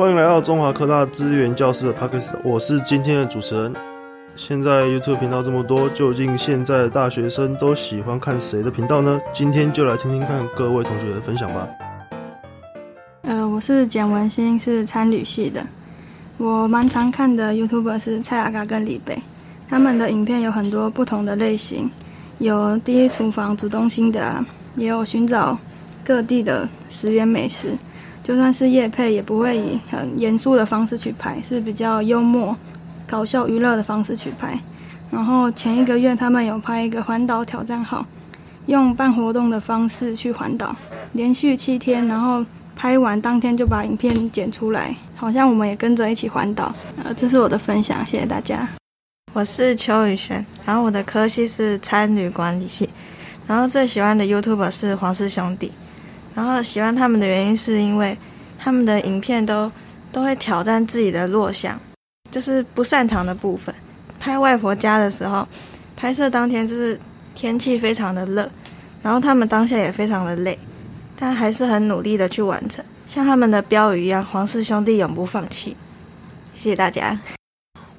[0.00, 3.70] 欢迎来到中华科大资源教室的 Podcast，我是今天的主持人。
[4.34, 9.20] 现在 YouTube 频道这么多，究竟现在的大学生都喜欢看谁的频道呢？
[9.30, 11.68] 今天就来听听看各位同学的分享吧。
[13.24, 15.62] 呃，我是简文心，是参旅系的。
[16.38, 19.20] 我蛮常看的 YouTuber 是蔡阿嘎跟李贝，
[19.68, 21.90] 他们的影片有很多不同的类型，
[22.38, 24.42] 有第一厨房煮东西的，
[24.76, 25.58] 也有寻找
[26.02, 27.76] 各地的食源美食。
[28.22, 32.56] 就算是夜配，也不会以很严肃的方式去拍，是比较幽默、
[33.06, 34.58] 搞笑、娱乐的方式去拍。
[35.10, 38.06] 然后前一个月他们有拍一个环岛挑战号，
[38.66, 40.76] 用办活动的方式去环岛，
[41.14, 42.44] 连续七天，然后
[42.76, 46.72] 拍完当天就把影片剪出来，好像我们也跟着一起环岛。
[47.02, 48.68] 呃，这是我的分享，谢谢大家。
[49.32, 52.88] 我是邱宇轩，然后我的科系是参旅管理系，
[53.46, 55.72] 然后最喜欢的 YouTube 是黄氏兄弟。
[56.34, 58.16] 然后喜欢他们的原因是因为
[58.58, 59.70] 他们的影片都
[60.12, 61.78] 都会挑战自己的弱项，
[62.30, 63.74] 就是不擅长的部分。
[64.18, 65.46] 拍外婆家的时候，
[65.96, 66.98] 拍摄当天就是
[67.34, 68.48] 天气非常的热，
[69.02, 70.58] 然后他们当下也非常的累，
[71.18, 75.76] 但还是很努力的去完成，像他们的标语一样：“黄氏兄弟永不放弃。”
[76.54, 77.18] 谢谢大家。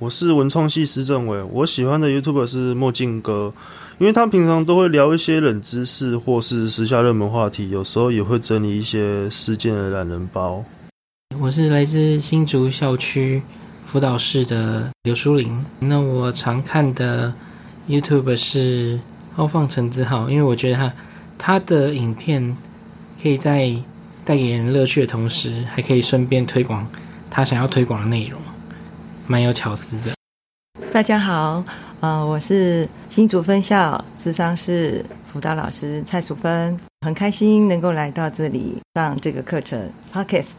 [0.00, 3.52] 我是文创系施政委，我喜欢的 YouTube 是墨镜哥。
[3.98, 10.64] 因为他平常都会聊一些冷知识或是时下热门话题，有时候也会整理一些事件的懒人包。
[11.38, 13.42] 我是来自新竹校区
[13.84, 15.62] 辅导室的刘淑玲。
[15.78, 17.30] 那我常看的
[17.86, 18.98] YouTube 是
[19.36, 20.92] 奥放陈子豪，因为我觉得他
[21.36, 22.56] 他的影片
[23.22, 23.70] 可以在
[24.24, 26.88] 带给人乐趣的同时，还可以顺便推广
[27.30, 28.40] 他想要推广的内容，
[29.30, 30.12] 蛮有巧思的。
[30.92, 31.62] 大家好。
[32.00, 40.54] 啊，我是新竹分校智商室辅导老师蔡淑芬，很开心能够来到这里上这个课程，Podcast，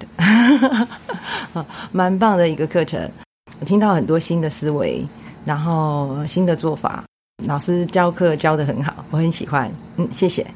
[1.91, 3.11] 蛮棒的一个课程。
[3.59, 5.05] 我听到很多新的思维，
[5.43, 7.03] 然后新的做法，
[7.45, 9.69] 老师教课教的很好，我很喜欢。
[9.97, 10.47] 嗯，谢谢。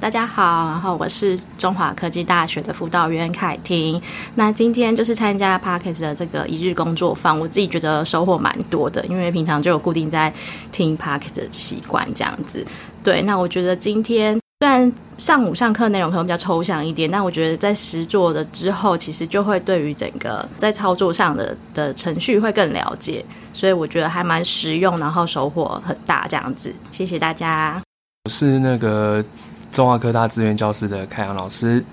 [0.00, 4.00] 大家好，然后我是中华科技大学的辅导员凯婷。
[4.34, 10.30] 那今天就是参加 Parkes 的这个一日工作坊，我自己觉得收获蛮多的，因为平常就有固定在
[10.70, 12.66] 听 Parkes 的习惯这样子。
[13.02, 26.74] 对，那我觉得今天虽然上午上课内容可能比较抽象一点，但我觉得在实做的之后，其实就会对于整个在操作上的的程序会更了解，所以我觉得还蛮实用，然后收获很大这样子。
[26.90, 27.80] 谢谢大家。
[28.24, 29.24] 我是那个。
[29.74, 31.84] 中华科大资源教室的开阳老师，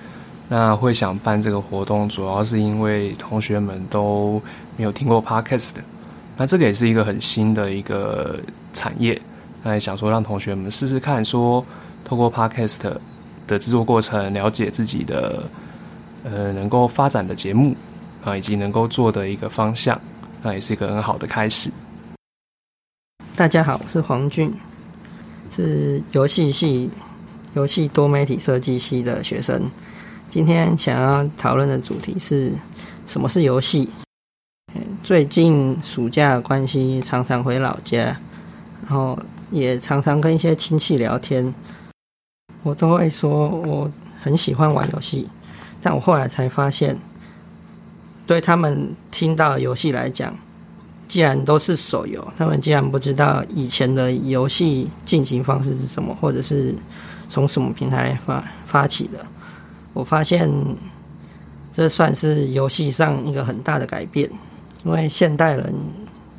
[0.48, 4.40] 那会想办这个活动，主要是因为同学们都
[4.78, 5.72] 没有听过 podcast，
[6.38, 8.40] 那这个也是一个很新的一个
[8.72, 9.20] 产业，
[9.64, 11.66] 那也想说让同学们试试看，说
[12.06, 12.78] 透过 podcast
[13.48, 15.50] 的制作过程，了解自己的
[16.24, 17.76] 呃能够发展的节目
[18.24, 20.00] 啊，以及能够做的一个方向，
[20.44, 21.72] 那也是一个很好的开始。
[23.36, 24.54] 大家好，我是黄俊，
[25.50, 26.92] 是游戏系。
[27.54, 29.70] 游戏多媒体设计系的学生，
[30.30, 32.54] 今天想要讨论的主题是
[33.06, 33.90] 什么是游戏？
[35.04, 38.18] 最近暑假关系，常常回老家，
[38.84, 39.20] 然后
[39.50, 41.54] 也常常跟一些亲戚聊天，
[42.64, 43.92] 我都会说我
[44.22, 45.28] 很喜欢玩游戏，
[45.82, 46.98] 但我后来才发现，
[48.26, 50.34] 对他们听到游戏来讲，
[51.12, 56.74] 既然都是手游，他们竟然不知道以前的游戏进行方式是什么，或者是。
[57.34, 59.26] 从什么平台发发起的？
[59.94, 60.52] 我发现
[61.72, 64.30] 这算是游戏上一个很大的改变，
[64.84, 65.74] 因为现代人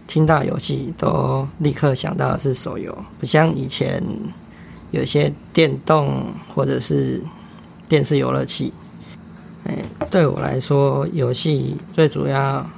[0.06, 4.04] 听到游戏都立刻想到的是手游，不像以前
[4.91, 7.22] 有些电动或者是
[7.89, 8.71] 电视游乐器。
[9.65, 9.75] 哎，
[10.10, 12.69] 对我来说，游戏最主要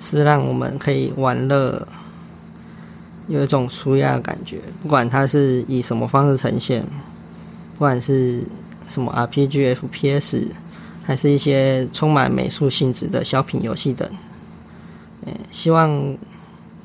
[0.00, 1.86] 是让我们可以玩乐，
[3.28, 6.82] 有一种舒压的感觉，不管它是以什么方式呈现。
[7.74, 8.42] 不管是
[8.88, 10.48] 什么 RPG、FPS，
[11.02, 14.06] 还是一些充满美术性质的小品游戏等，
[15.50, 16.16] 希望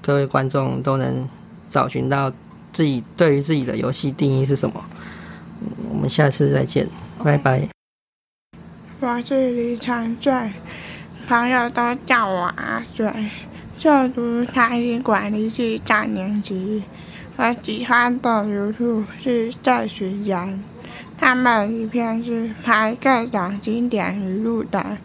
[0.02, 1.28] 各位观众都能
[1.70, 2.32] 找寻到
[2.72, 4.86] 自己对于自己的游戏定义是什么。
[5.90, 6.88] 我们下次再见，
[7.22, 7.68] 拜拜。
[9.02, 10.32] 我是李长醉，
[11.28, 13.12] 朋友都叫我阿水，
[13.80, 16.84] 就读台艺管理系三年级。
[17.36, 20.64] 我喜欢的叔叔是在学人。
[21.18, 24.98] 他们一片是拍各种经典语录的，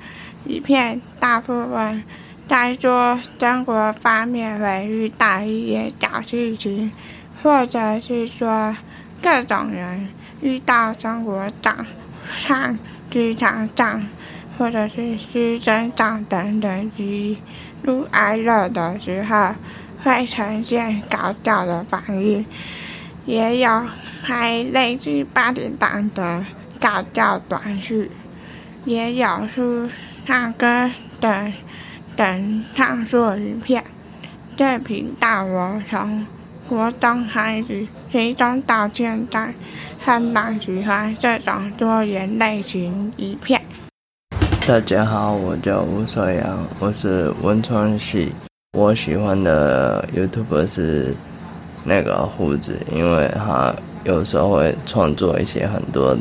[0.45, 2.05] 一片大部分
[2.47, 6.93] 在说中国方面会遇到一些小事情，
[7.43, 8.77] 或者是说
[9.23, 10.09] 各种人
[10.43, 11.87] 遇到中国党
[12.37, 12.79] 上
[13.11, 14.07] 剧场上
[14.61, 17.39] 或者是失真等等的喜
[17.85, 19.55] 怒哀乐的时候，
[20.05, 22.45] 会呈现搞笑的反应，
[23.25, 23.87] 也有
[24.23, 26.45] 拍类似八点档的
[26.79, 28.11] 搞笑短剧，
[28.85, 29.89] 也有书
[30.27, 31.55] 唱歌等
[32.15, 33.83] 等创作影片。
[34.59, 36.27] 这频道我从
[36.69, 39.55] 活动开始，其中到现在，
[40.05, 43.63] 相当喜欢这种多元类型影片。
[44.67, 48.33] 大家好，我叫吴所阳，我是文创系。
[48.79, 51.13] 我喜欢的 YouTube 是
[51.83, 53.75] 那个胡子，因为他
[54.05, 56.17] 有时候会创作一些很多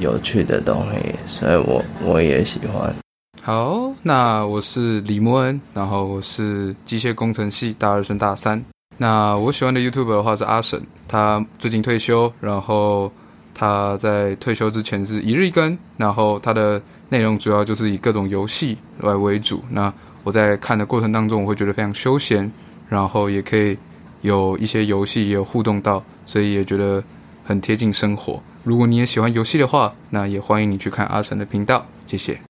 [0.00, 2.92] 有趣的东西，所以我我也喜欢。
[3.40, 8.60] 好，那我是李莫恩，然后我是机械工程系大二升大三。
[8.98, 13.12] 那我喜欢的 YouTube 的话是阿婶，他最近退休，然后
[13.54, 19.62] 他在退休之前是一日一更，然后他的内容主要就是以各种游戏来为主。
[19.70, 19.92] 那
[20.24, 22.50] 我在看的过程当中，我会觉得非常休闲，
[22.88, 23.78] 然后也可以
[24.22, 27.02] 有一些游戏也有互动到，所以也觉得
[27.44, 28.42] 很贴近生活。
[28.64, 31.86] 如果你也喜欢游戏的话，那也欢迎你去看阿成的频道。
[32.08, 32.40] 谢谢。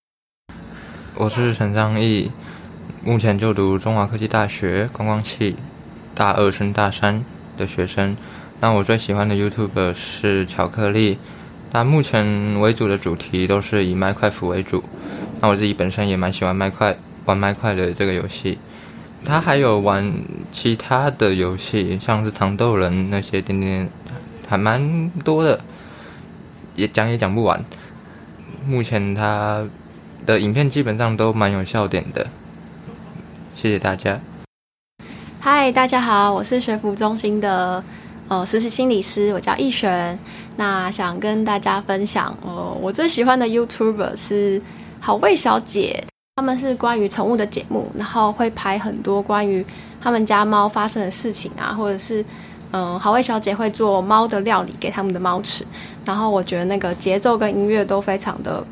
[1.14, 2.31] 我是陈章义，
[3.05, 5.55] 目前就读中华科技大学观光系
[6.14, 7.23] 大二升大三
[7.58, 8.17] 的学生。
[8.58, 11.19] 那我最喜欢的 YouTube 是巧克力，
[11.76, 14.82] 那目前为主的主题都是以麦块服为主。
[15.43, 16.96] 那我自己本身也蛮喜欢麦块
[17.26, 18.58] 玩麦块的这个游戏，
[19.26, 20.11] 他还有玩
[20.50, 23.87] 其他的游戏，像是糖豆人那些点点，
[24.49, 25.61] 还蛮多的，
[26.76, 27.62] 也讲也讲不完。
[28.67, 29.62] 目前他。
[30.25, 32.26] 的影片基本上都蛮有笑点的，
[33.55, 34.19] 谢谢大家。
[35.38, 37.84] 嗨，大家好，我是学服中心的
[38.26, 40.19] 呃实习心理师，我叫易璇。
[40.56, 44.61] 那想跟大家分享，呃，我最喜欢的 YouTuber 是
[45.00, 46.05] 好味小姐，
[46.37, 49.64] 他们是关于宠物的节目，然后会拍很多关于
[50.00, 52.25] 他们家猫发生的事情啊，或者是
[52.73, 55.64] 嗯，好味小姐会做猫的料理给他们的猫吃，
[56.05, 58.64] 然后我觉得那个节奏跟音乐都非常的。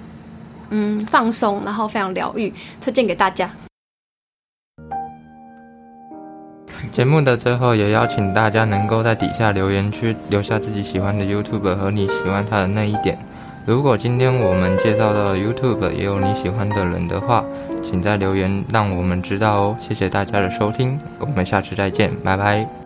[0.71, 3.49] 嗯，放松，然后非常疗愈，推荐给大家。
[6.93, 13.19] 节目的最后，也邀请大家能够在底下留言区留下自己喜欢的 YouTube 和你喜欢他的那一点。
[13.67, 17.45] 如果今天我们介绍到的 YouTube 也有你喜欢的人的话，
[17.83, 19.77] 请在留言让我们知道哦。
[19.81, 22.84] 谢谢大家的收听，我们下次再见，拜拜。